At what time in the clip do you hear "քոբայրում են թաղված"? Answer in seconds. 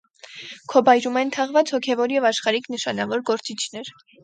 0.71-1.73